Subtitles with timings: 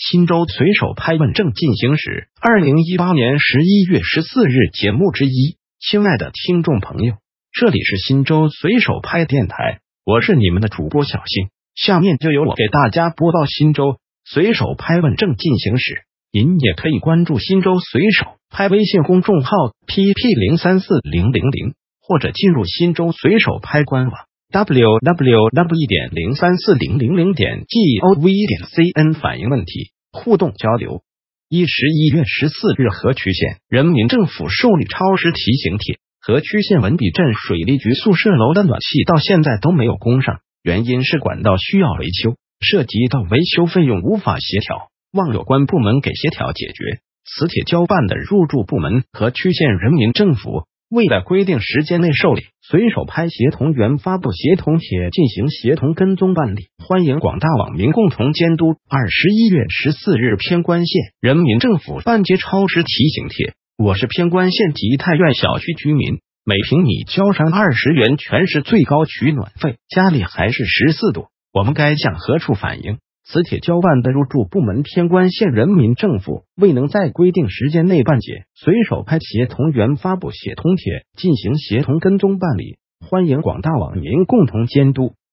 [0.00, 5.58] 新州随手拍问正进行时，二零一八年十一月十四日节目之一。
[5.78, 7.16] 亲爱的听众朋友，
[7.52, 11.50] 这里是新州随手拍电台，我是你们的主播小新。
[11.74, 16.04] 下面就由我给大家播报新州随手拍问正进行时。
[16.32, 19.50] 您也可以关注新州随手拍微信公众号
[19.86, 24.14] pp 零三四零零零，或者进入新州随手拍官网
[24.52, 29.92] www 点零三四零零零点 gov 点 cn 反映问题。
[30.10, 31.02] 互动交流。
[31.48, 36.00] 一十一月十四日，河曲县人民政府受理超时提醒帖。
[36.20, 46.98] 河曲县文笔镇水利局宿舍楼的暖气到现在都没有供上，原因是管道需要维修，涉及到维修费用无法协调，望有关部门给协调解决。
[47.24, 50.64] 此帖交办的入住部门和区县人民政府。
[50.90, 58.74] 未在规定时间内受理，随手拍协同员发布协同帖进行协同跟踪办理，欢迎广大网民共同监督。
[58.88, 63.54] 二十一月十四日，偏关县人民政府办接超时提醒帖。
[63.78, 72.98] 我是偏关县吉泰苑小区居民，每平米交上二十元，全市最高取暖费，家里还是十四度，我们该向何处反映？
[73.24, 85.12] 此帖交办的入驻部门偏关县人民政府未能在规定时间内办结，随手拍协同员发布协同帖进行协同跟踪办理，欢迎广大网民共同监督。